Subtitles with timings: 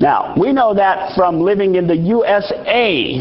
[0.00, 3.20] Now, we know that from living in the USA.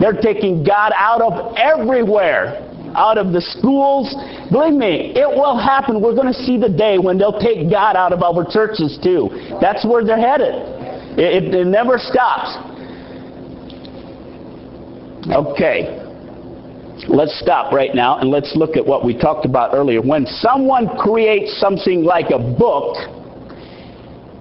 [0.00, 4.12] They're taking God out of everywhere, out of the schools.
[4.50, 6.02] Believe me, it will happen.
[6.02, 9.30] We're going to see the day when they'll take God out of our churches, too.
[9.60, 10.54] That's where they're headed.
[11.16, 12.58] It, it, it never stops.
[15.30, 16.02] Okay.
[17.08, 20.02] Let's stop right now and let's look at what we talked about earlier.
[20.02, 22.96] When someone creates something like a book,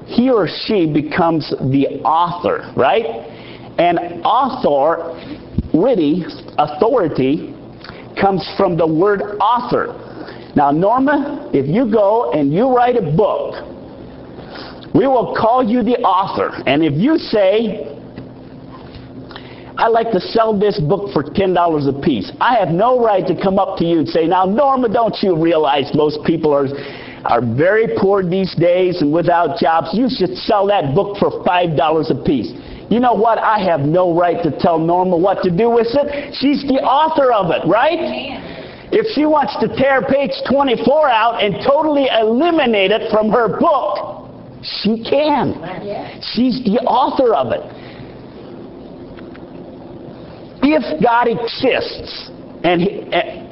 [0.05, 3.05] he or she becomes the author, right?
[3.77, 5.13] And author,
[5.73, 6.25] really,
[6.57, 7.53] authority,
[8.19, 10.01] comes from the word author.
[10.55, 13.75] Now, Norma, if you go and you write a book,
[14.95, 16.63] we will call you the author.
[16.65, 17.91] And if you say,
[19.77, 23.35] I'd like to sell this book for $10 a piece, I have no right to
[23.35, 26.67] come up to you and say, Now, Norma, don't you realize most people are
[27.25, 32.11] are very poor these days and without jobs, you should sell that book for $5
[32.11, 32.53] a piece.
[32.89, 33.39] You know what?
[33.39, 36.35] I have no right to tell Norma what to do with it.
[36.35, 37.97] She's the author of it, right?
[38.91, 44.29] If she wants to tear page 24 out and totally eliminate it from her book,
[44.61, 45.57] she can.
[46.33, 47.61] She's the author of it.
[50.61, 52.29] If God exists
[52.63, 53.45] and he, and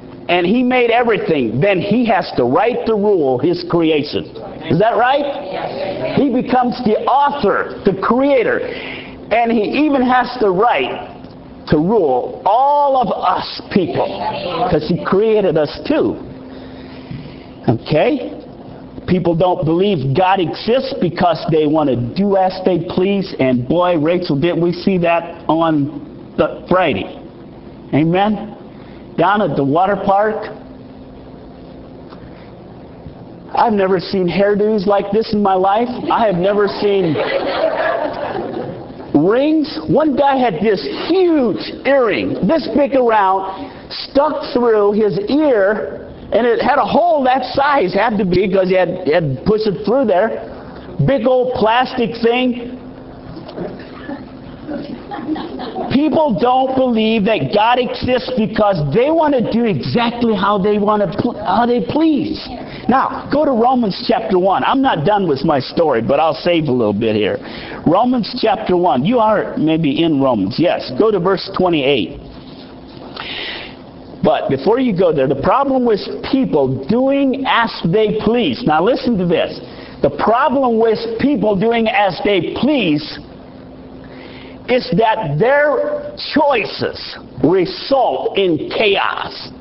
[0.46, 4.24] he made everything, then he has the right to rule his creation.
[4.72, 6.16] Is that right?
[6.16, 11.10] He becomes the author, the creator, and he even has the right
[11.68, 14.08] to rule all of us people
[14.66, 16.16] because he created us too.
[17.68, 18.40] Okay?
[19.08, 23.98] People don't believe God exists because they want to do as they please, and boy,
[23.98, 27.20] Rachel, didn't we see that on the Friday?
[27.94, 28.63] Amen?
[29.18, 30.36] Down at the water park.
[33.56, 35.88] I've never seen hairdos like this in my life.
[36.12, 37.14] I have never seen
[39.14, 39.80] rings.
[39.88, 43.70] One guy had this huge earring, this big around,
[44.10, 48.70] stuck through his ear, and it had a hole that size, had to be because
[48.70, 50.50] he had, he had to push it through there.
[51.06, 52.80] Big old plastic thing.
[55.92, 61.04] People don't believe that God exists because they want to do exactly how they want
[61.04, 62.40] to pl- how they please.
[62.88, 64.64] Now, go to Romans chapter 1.
[64.64, 67.38] I'm not done with my story, but I'll save a little bit here.
[67.86, 69.06] Romans chapter 1.
[69.06, 70.56] You are maybe in Romans.
[70.58, 70.92] Yes.
[70.98, 72.20] Go to verse 28.
[74.24, 76.00] But before you go there, the problem with
[76.32, 78.64] people doing as they please.
[78.66, 79.60] Now listen to this.
[80.02, 83.20] The problem with people doing as they please
[84.74, 89.52] is that their choices result in chaos.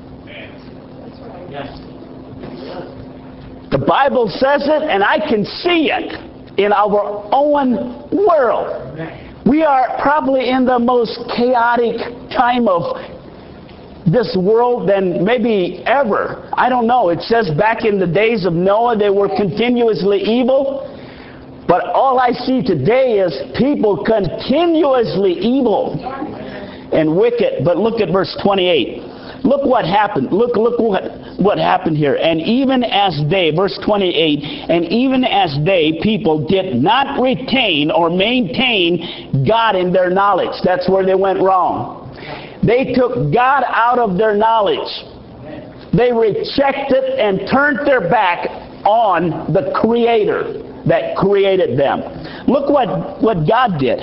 [3.71, 8.99] The Bible says it, and I can see it in our own world.
[9.47, 11.97] We are probably in the most chaotic
[12.31, 12.97] time of
[14.07, 16.51] this world than maybe ever.
[16.53, 17.09] I don't know.
[17.09, 20.92] It says back in the days of Noah they were continuously evil.
[21.69, 25.99] But all I see today is people continuously evil
[26.93, 27.65] and wicked.
[27.65, 29.45] But look at verse 28.
[29.45, 30.33] Look what happened.
[30.33, 31.03] Look, look what,
[31.39, 32.15] what happened here.
[32.15, 38.09] And even as they, verse 28, and even as they, people, did not retain or
[38.11, 40.55] maintain God in their knowledge.
[40.65, 42.01] That's where they went wrong.
[42.65, 44.89] They took God out of their knowledge.
[45.93, 48.47] They rejected and turned their back
[48.85, 52.01] on the Creator that created them.
[52.47, 53.99] Look what, what God did.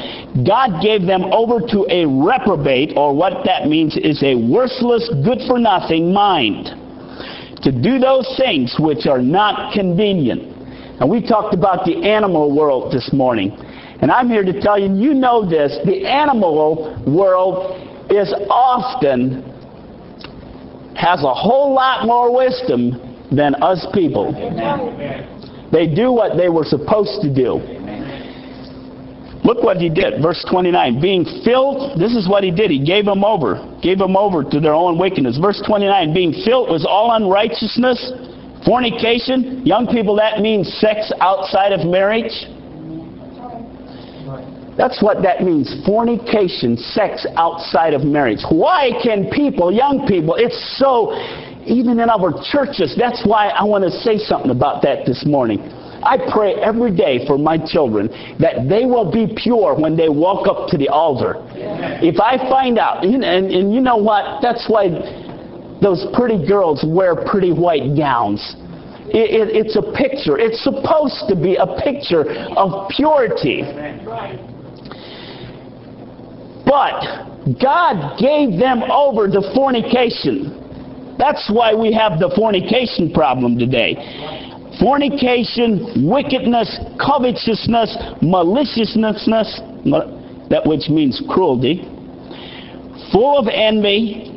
[0.46, 5.40] God gave them over to a reprobate, or what that means is a worthless, good
[5.48, 6.68] for nothing mind,
[7.64, 10.42] to do those things which are not convenient.
[11.02, 13.52] And we talked about the animal world this morning.
[14.02, 19.44] And I'm here to tell you, you know this, the animal world is often
[20.96, 22.92] has a whole lot more wisdom
[23.32, 24.34] than us people.
[25.72, 27.62] They do what they were supposed to do.
[29.44, 30.22] Look what he did.
[30.22, 31.02] Verse 29.
[31.02, 32.72] Being filled, this is what he did.
[32.72, 33.58] He gave them over.
[33.82, 35.38] Gave them over to their own wickedness.
[35.38, 36.14] Verse 29.
[36.14, 38.12] Being filled was all unrighteousness,
[38.66, 39.66] fornication.
[39.66, 42.46] Young people, that means sex outside of marriage.
[44.78, 45.76] That's what that means.
[45.86, 48.40] Fornication, sex outside of marriage.
[48.50, 51.12] Why can people, young people, it's so
[51.66, 52.96] even in our churches.
[52.98, 55.60] That's why I want to say something about that this morning.
[56.02, 58.08] I pray every day for my children
[58.40, 61.36] that they will be pure when they walk up to the altar.
[62.02, 64.42] If I find out, and, and, and you know what?
[64.42, 64.88] That's why
[65.82, 68.56] those pretty girls wear pretty white gowns.
[69.12, 70.38] It, it, it's a picture.
[70.38, 73.64] It's supposed to be a picture of purity.
[76.64, 77.02] But
[77.60, 80.69] God gave them over to fornication.
[81.20, 83.94] That's why we have the fornication problem today.
[84.80, 89.28] Fornication, wickedness, covetousness, maliciousness,
[90.50, 91.84] that which means cruelty,
[93.12, 94.32] full of envy,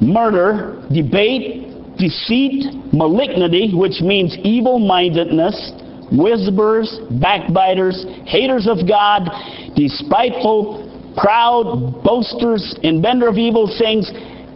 [0.00, 1.68] murder, debate,
[1.98, 5.72] deceit, malignity, which means evil mindedness,
[6.10, 9.28] whisperers, backbiters, haters of God,
[9.76, 14.10] despiteful, proud, boasters, inventor of evil things,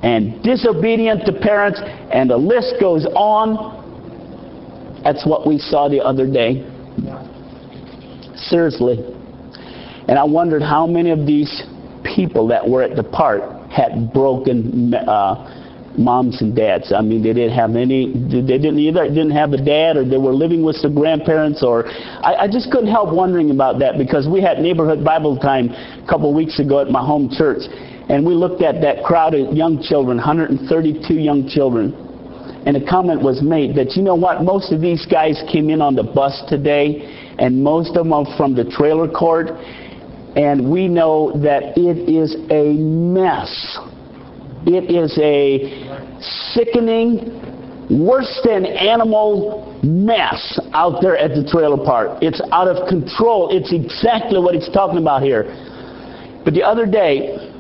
[0.06, 1.81] and disobedient to parents,
[2.12, 5.03] and the list goes on.
[5.03, 6.62] That's what we saw the other day.
[8.37, 8.99] Seriously.
[10.06, 11.64] And I wondered how many of these
[12.05, 16.93] people that were at the park had broken uh, moms and dads.
[16.93, 18.12] I mean, they didn't have any.
[18.12, 21.88] They didn't either didn't have a dad, or they were living with some grandparents, or
[21.88, 26.06] I, I just couldn't help wondering about that because we had neighborhood Bible time a
[26.09, 27.62] couple weeks ago at my home church,
[28.08, 31.93] and we looked at that crowd of young children, 132 young children.
[32.67, 35.81] And a comment was made that, you know what, most of these guys came in
[35.81, 39.49] on the bus today, and most of them are from the trailer court.
[40.37, 43.78] And we know that it is a mess.
[44.66, 46.21] It is a
[46.54, 47.31] sickening,
[47.88, 52.19] worse than animal mess out there at the trailer park.
[52.21, 53.50] It's out of control.
[53.50, 55.45] It's exactly what he's talking about here.
[56.45, 57.52] But the other day,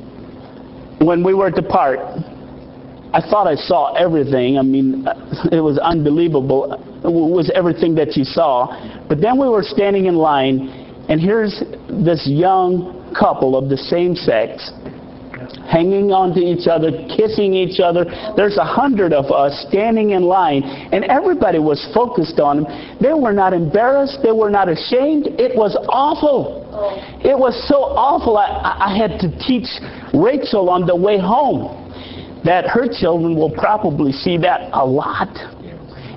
[1.00, 1.98] when we were to part,
[3.12, 4.58] I thought I saw everything.
[4.58, 5.06] I mean,
[5.52, 6.72] it was unbelievable.
[7.04, 9.06] It was everything that you saw.
[9.08, 10.68] But then we were standing in line,
[11.08, 14.72] and here's this young couple of the same sex
[15.70, 18.04] hanging on to each other, kissing each other.
[18.36, 22.98] There's a hundred of us standing in line, and everybody was focused on them.
[23.00, 24.18] They were not embarrassed.
[24.22, 25.26] They were not ashamed.
[25.38, 26.66] It was awful.
[26.70, 27.00] Oh.
[27.20, 28.36] It was so awful.
[28.36, 29.68] I, I had to teach
[30.16, 31.86] Rachel on the way home
[32.44, 35.28] that her children will probably see that a lot.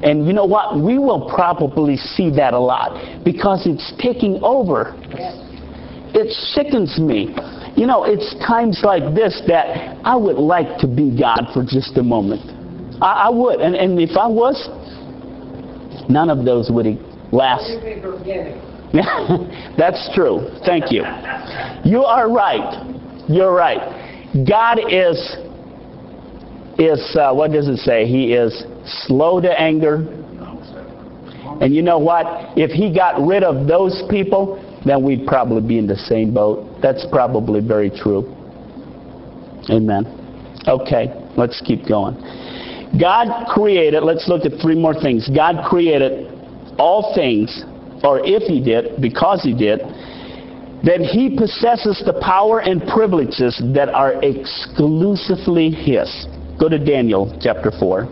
[0.01, 0.79] And you know what?
[0.79, 4.95] We will probably see that a lot because it's taking over.
[6.13, 7.35] It sickens me.
[7.75, 11.97] You know, it's times like this that I would like to be God for just
[11.97, 12.41] a moment.
[13.01, 13.59] I, I would.
[13.59, 14.69] And, and if I was,
[16.09, 16.87] none of those would
[17.31, 17.69] last.
[19.77, 20.49] That's true.
[20.65, 21.03] Thank you.
[21.83, 22.98] You are right.
[23.29, 24.35] You're right.
[24.45, 25.37] God is
[26.79, 28.05] is, uh, what does it say?
[28.05, 28.63] He is
[29.05, 30.07] slow to anger.
[31.61, 32.25] And you know what?
[32.57, 36.79] If he got rid of those people, then we'd probably be in the same boat.
[36.81, 38.33] That's probably very true.
[39.69, 40.05] Amen.
[40.67, 42.15] Okay, let's keep going.
[42.99, 45.29] God created, let's look at three more things.
[45.35, 46.31] God created
[46.79, 47.63] all things,
[48.03, 49.81] or if He did, because He did,
[50.83, 56.27] then He possesses the power and privileges that are exclusively His.
[56.59, 58.03] Go to Daniel chapter 4.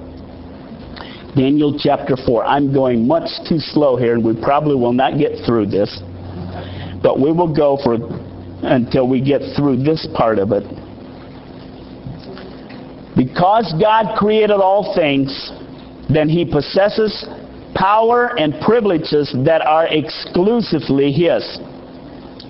[1.35, 2.45] Daniel chapter 4.
[2.45, 6.01] I'm going much too slow here, and we probably will not get through this.
[7.03, 7.97] But we will go for
[8.63, 10.63] until we get through this part of it.
[13.15, 15.51] Because God created all things,
[16.09, 17.25] then he possesses
[17.75, 21.43] power and privileges that are exclusively his.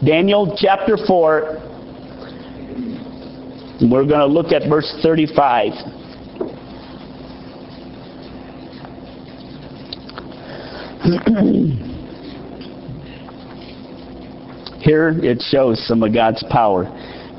[0.05, 1.57] Daniel chapter 4,
[3.89, 5.71] we're going to look at verse 35.
[14.81, 16.83] Here it shows some of God's power.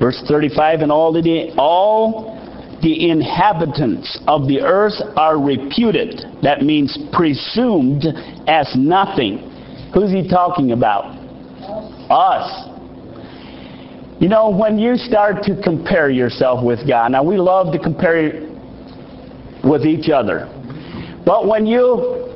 [0.00, 2.34] Verse 35, and all the, all
[2.82, 6.24] the inhabitants of the earth are reputed.
[6.42, 8.04] That means presumed
[8.48, 9.38] as nothing.
[9.94, 11.17] Who's he talking about?
[12.10, 12.68] Us.
[14.20, 18.48] You know, when you start to compare yourself with God, now we love to compare
[19.62, 20.52] with each other.
[21.24, 22.34] But when you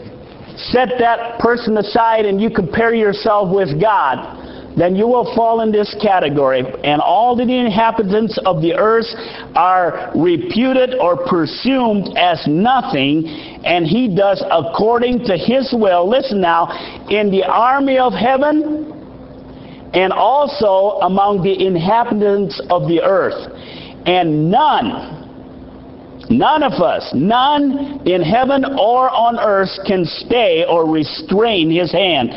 [0.56, 4.38] set that person aside and you compare yourself with God,
[4.76, 6.60] then you will fall in this category.
[6.84, 9.06] And all the inhabitants of the earth
[9.54, 13.26] are reputed or presumed as nothing,
[13.64, 16.08] and he does according to his will.
[16.08, 16.68] Listen now,
[17.08, 18.91] in the army of heaven,
[19.94, 23.52] and also among the inhabitants of the earth.
[24.06, 31.70] And none, none of us, none in heaven or on earth can stay or restrain
[31.70, 32.30] his hand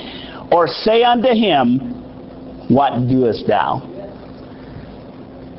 [0.51, 1.95] or say unto him,
[2.67, 3.91] what doest thou?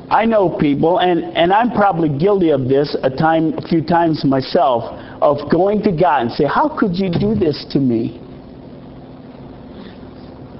[0.09, 4.23] I know people, and, and I'm probably guilty of this a time, a few times
[4.23, 4.83] myself,
[5.21, 8.21] of going to God and say, "How could you do this to me?"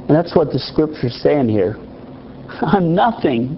[0.08, 1.76] And that's what the scripture's saying here.
[2.62, 3.58] I'm nothing.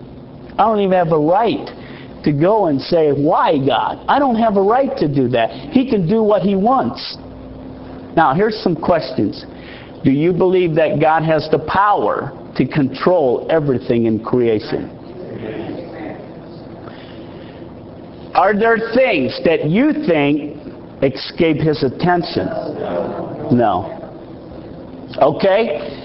[0.57, 4.57] I don't even have a right to go and say, "Why, God?" I don't have
[4.57, 5.51] a right to do that.
[5.71, 7.17] He can do what He wants.
[8.15, 9.45] Now, here's some questions.
[10.03, 14.89] Do you believe that God has the power to control everything in creation.
[18.35, 20.57] Are there things that you think
[21.01, 22.47] escape his attention?
[23.55, 23.95] No.
[25.21, 25.98] Okay?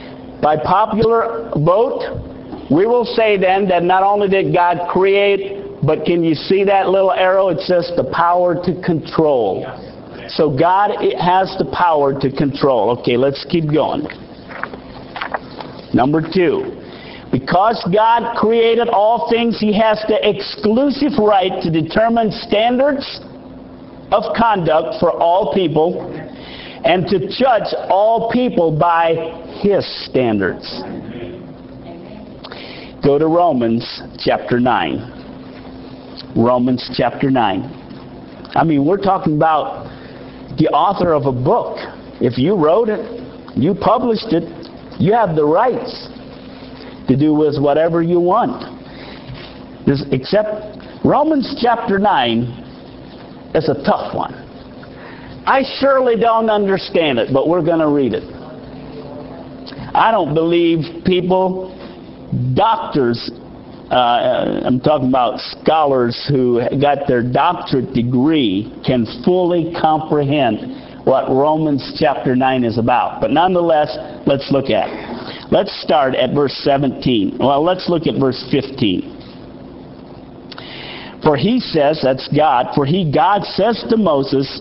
[0.44, 2.20] By popular vote,
[2.70, 6.90] we will say then that not only did God create, but can you see that
[6.90, 7.48] little arrow?
[7.48, 9.64] It says the power to control.
[10.28, 12.90] So God has the power to control.
[12.98, 14.06] Okay, let's keep going.
[15.94, 16.76] Number two,
[17.32, 23.18] because God created all things, He has the exclusive right to determine standards
[24.12, 26.12] of conduct for all people
[26.84, 30.68] and to judge all people by His standards.
[33.02, 36.34] Go to Romans chapter 9.
[36.36, 38.52] Romans chapter 9.
[38.54, 39.86] I mean, we're talking about
[40.58, 41.78] the author of a book.
[42.20, 43.00] If you wrote it,
[43.56, 44.44] you published it,
[45.00, 46.10] you have the rights
[47.08, 48.66] to do with whatever you want.
[49.86, 52.42] This, except Romans chapter 9
[53.54, 54.34] is a tough one.
[55.46, 58.33] I surely don't understand it, but we're going to read it.
[59.94, 61.70] I don't believe people,
[62.54, 63.30] doctors,
[63.90, 71.96] uh, I'm talking about scholars who got their doctorate degree, can fully comprehend what Romans
[71.98, 73.20] chapter 9 is about.
[73.20, 73.96] But nonetheless,
[74.26, 75.52] let's look at.
[75.52, 77.36] Let's start at verse 17.
[77.38, 79.12] Well, let's look at verse 15.
[81.22, 84.60] For he says, that's God, for he, God says to Moses,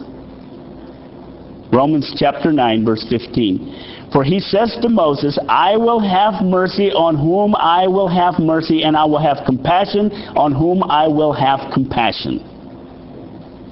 [1.73, 4.02] Romans chapter 9, verse 15.
[4.13, 8.84] For he says to Moses, I will have mercy on whom I will have mercy,
[8.84, 12.38] and I will have compassion on whom I will have compassion.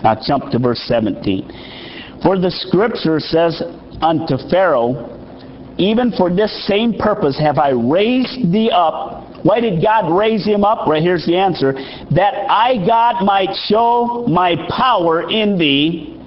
[0.03, 2.19] Now jump to verse 17.
[2.23, 3.61] For the scripture says
[4.01, 9.43] unto Pharaoh, Even for this same purpose have I raised thee up.
[9.43, 10.87] Why did God raise him up?
[10.87, 11.73] Right here's the answer.
[11.73, 16.20] That I, God, might show my power in thee,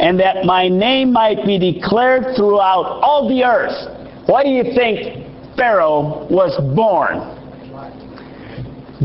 [0.00, 4.26] and that my name might be declared throughout all the earth.
[4.26, 7.40] Why do you think Pharaoh was born?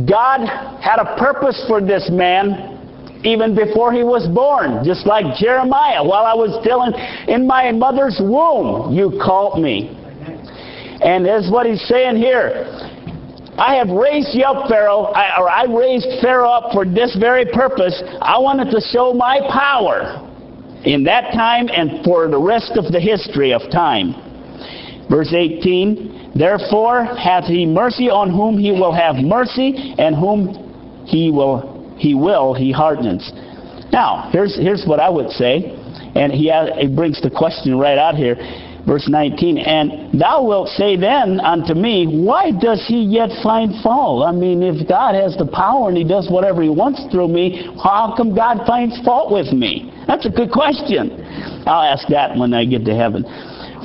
[0.06, 0.46] God
[0.80, 2.76] had a purpose for this man
[3.24, 6.04] even before he was born, just like Jeremiah.
[6.04, 6.94] While I was still in,
[7.28, 9.90] in my mother's womb, you called me.
[11.02, 12.66] And that's what he's saying here.
[13.58, 17.46] I have raised you up, Pharaoh, I, or I raised Pharaoh up for this very
[17.46, 18.04] purpose.
[18.22, 20.27] I wanted to show my power
[20.86, 24.16] in that time and for the rest of the history of time.
[25.10, 31.32] Verse 18 Therefore hath he mercy on whom he will have mercy, and whom he
[31.32, 33.32] will he will he hardens.
[33.92, 35.74] Now, here's here's what I would say,
[36.16, 38.36] and he, he brings the question right out here.
[38.86, 44.26] Verse 19, and thou wilt say then unto me, Why does he yet find fault?
[44.26, 47.68] I mean, if God has the power and he does whatever he wants through me,
[47.84, 49.92] how come God finds fault with me?
[50.08, 51.22] That's a good question.
[51.68, 53.24] I'll ask that when I get to heaven.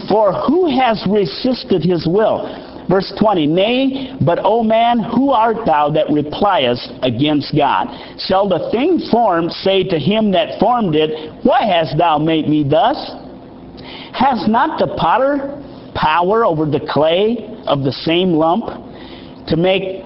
[0.08, 2.70] For who has resisted his will?
[2.88, 7.88] Verse 20, Nay, but, O man, who art thou that repliest against God?
[8.18, 12.68] Shall the thing formed say to him that formed it, Why hast thou made me
[12.68, 12.96] thus?
[14.12, 15.62] Has not the potter
[15.94, 18.66] power over the clay of the same lump
[19.48, 20.04] to make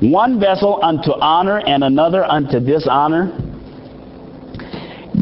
[0.00, 3.30] one vessel unto honor and another unto dishonor?